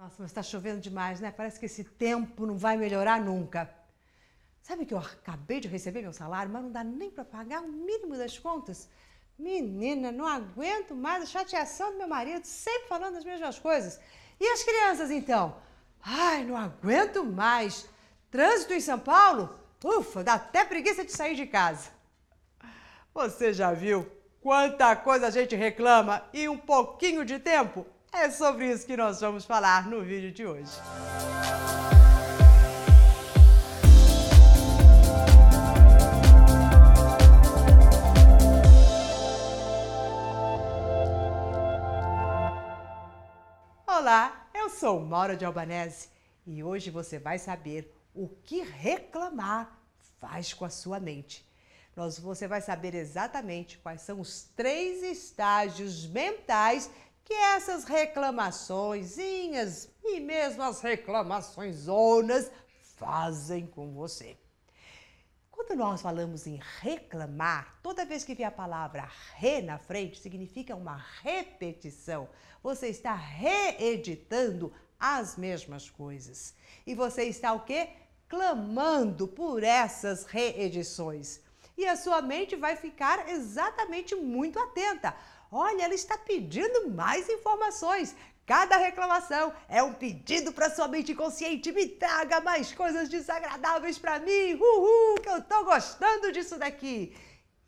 [0.00, 1.30] Nossa, mas está chovendo demais, né?
[1.30, 3.70] Parece que esse tempo não vai melhorar nunca.
[4.62, 7.68] Sabe que eu acabei de receber meu salário, mas não dá nem para pagar o
[7.68, 8.88] mínimo das contas?
[9.38, 14.00] Menina, não aguento mais a chateação do meu marido, sempre falando as mesmas coisas.
[14.40, 15.60] E as crianças, então?
[16.02, 17.86] Ai, não aguento mais.
[18.30, 19.54] Trânsito em São Paulo?
[19.84, 21.90] Ufa, dá até preguiça de sair de casa.
[23.12, 24.10] Você já viu
[24.40, 27.86] quanta coisa a gente reclama e um pouquinho de tempo?
[28.12, 30.72] É sobre isso que nós vamos falar no vídeo de hoje.
[43.86, 46.08] Olá, eu sou Maura de Albanese
[46.44, 49.78] e hoje você vai saber o que reclamar
[50.18, 51.48] faz com a sua mente.
[51.94, 56.90] Nós, você vai saber exatamente quais são os três estágios mentais
[57.30, 62.50] que essas reclamações e mesmo as reclamações zonas
[62.96, 64.36] fazem com você.
[65.48, 70.74] Quando nós falamos em reclamar, toda vez que vem a palavra re na frente, significa
[70.74, 72.28] uma repetição.
[72.64, 76.52] Você está reeditando as mesmas coisas.
[76.84, 77.90] E você está o quê?
[78.28, 81.40] Clamando por essas reedições.
[81.78, 85.14] E a sua mente vai ficar exatamente muito atenta.
[85.50, 88.14] Olha, ela está pedindo mais informações.
[88.46, 91.72] Cada reclamação é um pedido para sua mente consciente.
[91.72, 94.54] Me traga mais coisas desagradáveis para mim.
[94.54, 97.16] Uhul, que eu estou gostando disso daqui.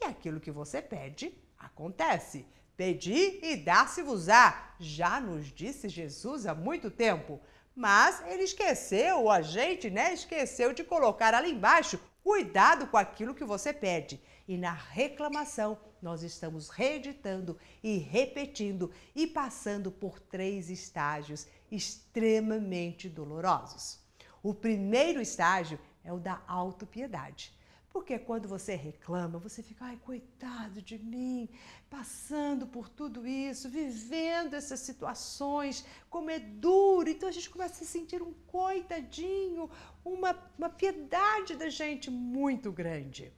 [0.00, 2.46] E aquilo que você pede acontece.
[2.76, 4.74] Pedir e dar-se-vos-á.
[4.78, 7.40] Já nos disse Jesus há muito tempo.
[7.74, 13.44] Mas ele esqueceu, a gente, né, esqueceu de colocar ali embaixo cuidado com aquilo que
[13.44, 14.20] você pede.
[14.48, 23.98] E na reclamação, nós estamos reeditando e repetindo e passando por três estágios extremamente dolorosos.
[24.40, 27.52] O primeiro estágio é o da autopiedade.
[27.92, 31.48] Porque quando você reclama, você fica, ai, coitado de mim,
[31.90, 37.08] passando por tudo isso, vivendo essas situações, como é duro.
[37.08, 39.68] Então a gente começa a se sentir um coitadinho,
[40.04, 43.32] uma, uma piedade da gente muito grande.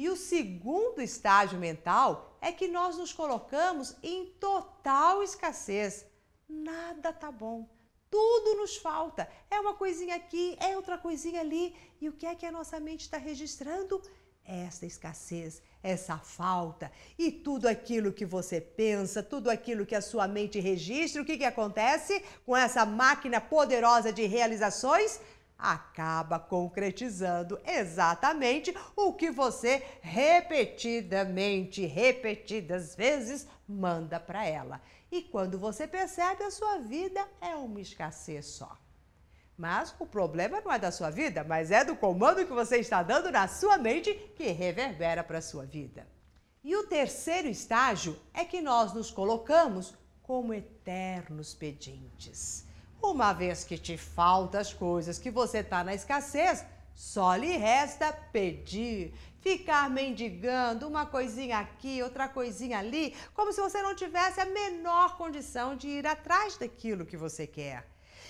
[0.00, 6.06] E o segundo estágio mental é que nós nos colocamos em total escassez.
[6.48, 7.68] Nada tá bom.
[8.10, 9.28] Tudo nos falta.
[9.50, 11.76] É uma coisinha aqui, é outra coisinha ali.
[12.00, 14.00] E o que é que a nossa mente está registrando?
[14.42, 16.90] Essa escassez, essa falta.
[17.18, 21.36] E tudo aquilo que você pensa, tudo aquilo que a sua mente registra, o que,
[21.36, 25.20] que acontece com essa máquina poderosa de realizações?
[25.60, 34.80] Acaba concretizando exatamente o que você repetidamente, repetidas vezes manda para ela.
[35.10, 38.78] E quando você percebe, a sua vida é uma escassez só.
[39.56, 43.02] Mas o problema não é da sua vida, mas é do comando que você está
[43.02, 46.06] dando na sua mente que reverbera para a sua vida.
[46.62, 52.64] E o terceiro estágio é que nós nos colocamos como eternos pedintes.
[53.02, 58.12] Uma vez que te faltam as coisas, que você está na escassez, só lhe resta
[58.12, 64.44] pedir, ficar mendigando uma coisinha aqui, outra coisinha ali, como se você não tivesse a
[64.44, 67.88] menor condição de ir atrás daquilo que você quer.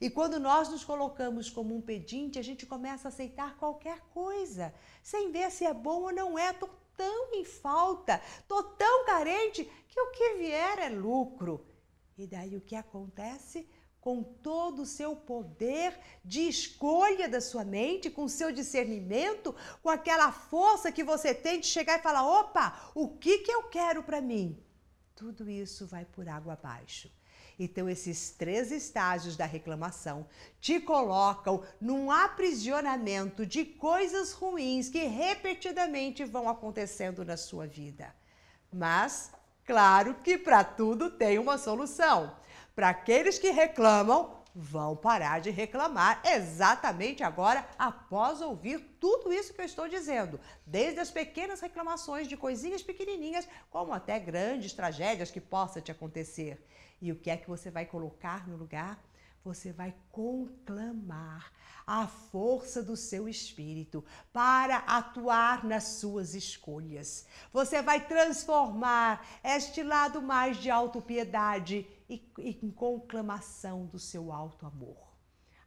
[0.00, 4.72] E quando nós nos colocamos como um pedinte, a gente começa a aceitar qualquer coisa,
[5.02, 6.52] sem ver se é bom ou não é.
[6.52, 11.66] Tô tão em falta, tô tão carente que o que vier é lucro.
[12.16, 13.68] E daí o que acontece?
[14.02, 19.88] Com todo o seu poder de escolha da sua mente, com o seu discernimento, com
[19.88, 24.02] aquela força que você tem de chegar e falar: opa, o que, que eu quero
[24.02, 24.58] para mim?
[25.14, 27.08] Tudo isso vai por água abaixo.
[27.56, 30.26] Então, esses três estágios da reclamação
[30.60, 38.12] te colocam num aprisionamento de coisas ruins que repetidamente vão acontecendo na sua vida.
[38.72, 39.30] Mas,
[39.64, 42.34] claro que para tudo tem uma solução.
[42.74, 49.60] Para aqueles que reclamam, vão parar de reclamar exatamente agora, após ouvir tudo isso que
[49.60, 50.38] eu estou dizendo.
[50.66, 56.64] Desde as pequenas reclamações de coisinhas pequenininhas, como até grandes tragédias que possa te acontecer.
[57.00, 59.02] E o que é que você vai colocar no lugar?
[59.44, 61.52] Você vai conclamar
[61.86, 67.26] a força do seu espírito para atuar nas suas escolhas.
[67.52, 75.11] Você vai transformar este lado mais de autopiedade em conclamação do seu alto amor.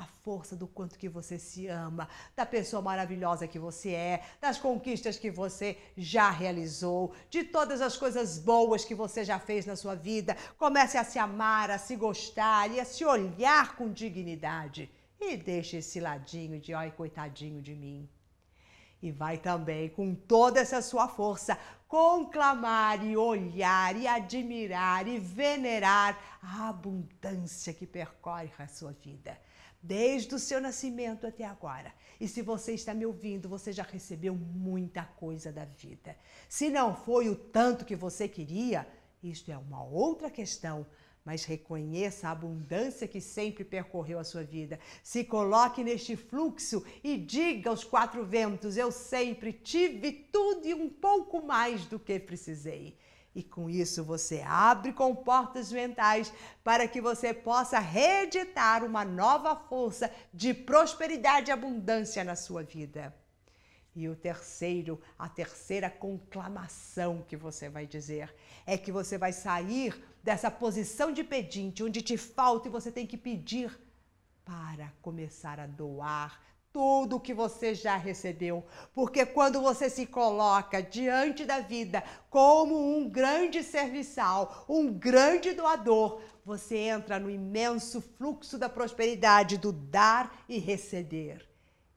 [0.00, 4.58] A força do quanto que você se ama, da pessoa maravilhosa que você é, das
[4.58, 9.76] conquistas que você já realizou, de todas as coisas boas que você já fez na
[9.76, 10.36] sua vida.
[10.56, 14.90] Comece a se amar, a se gostar e a se olhar com dignidade.
[15.20, 18.08] E deixe esse ladinho de, ai, coitadinho de mim.
[19.02, 21.58] E vai também, com toda essa sua força,
[21.88, 29.36] conclamar e olhar e admirar e venerar a abundância que percorre a sua vida,
[29.82, 31.92] desde o seu nascimento até agora.
[32.20, 36.14] E se você está me ouvindo, você já recebeu muita coisa da vida.
[36.48, 38.86] Se não foi o tanto que você queria,
[39.22, 40.86] isto é uma outra questão
[41.24, 44.78] mas reconheça a abundância que sempre percorreu a sua vida.
[45.02, 50.88] Se coloque neste fluxo e diga aos quatro ventos: Eu sempre tive tudo e um
[50.88, 52.96] pouco mais do que precisei.
[53.34, 56.32] E com isso você abre comportas mentais
[56.64, 63.14] para que você possa reeditar uma nova força de prosperidade e abundância na sua vida.
[63.94, 68.34] E o terceiro, a terceira conclamação que você vai dizer
[68.64, 73.06] é que você vai sair dessa posição de pedinte, onde te falta e você tem
[73.06, 73.78] que pedir,
[74.44, 76.40] para começar a doar
[76.72, 78.64] tudo o que você já recebeu.
[78.94, 86.20] Porque quando você se coloca diante da vida como um grande serviçal, um grande doador,
[86.44, 91.49] você entra no imenso fluxo da prosperidade do dar e receber.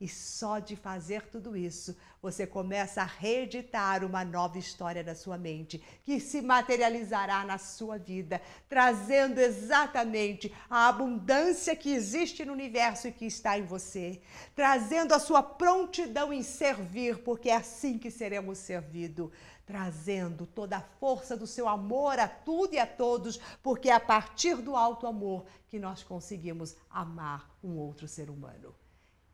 [0.00, 5.36] E só de fazer tudo isso, você começa a reeditar uma nova história na sua
[5.36, 13.08] mente, que se materializará na sua vida, trazendo exatamente a abundância que existe no universo
[13.08, 14.22] e que está em você,
[14.54, 19.30] trazendo a sua prontidão em servir, porque é assim que seremos servidos,
[19.66, 24.00] trazendo toda a força do seu amor a tudo e a todos, porque é a
[24.00, 28.74] partir do alto amor que nós conseguimos amar um outro ser humano.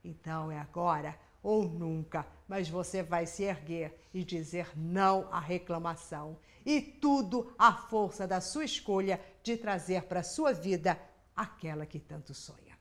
[0.06, 6.38] Então é agora ou nunca, mas você vai se erguer e dizer não à reclamação
[6.64, 10.99] e tudo à força da sua escolha de trazer para a sua vida
[11.35, 12.76] aquela que tanto sonha.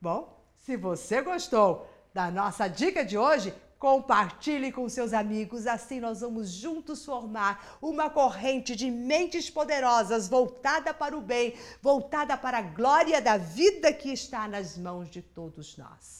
[0.00, 6.20] Bom, se você gostou da nossa dica de hoje, compartilhe com seus amigos, assim nós
[6.20, 12.62] vamos juntos formar uma corrente de mentes poderosas voltada para o bem, voltada para a
[12.62, 16.19] glória da vida que está nas mãos de todos nós.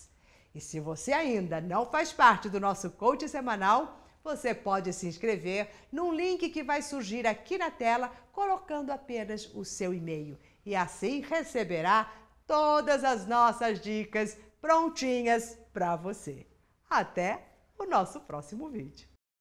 [0.55, 5.70] E se você ainda não faz parte do nosso coach semanal, você pode se inscrever
[5.91, 10.38] no link que vai surgir aqui na tela, colocando apenas o seu e-mail.
[10.64, 12.12] E assim receberá
[12.47, 16.47] todas as nossas dicas prontinhas para você.
[16.88, 17.46] Até
[17.79, 19.08] o nosso próximo vídeo.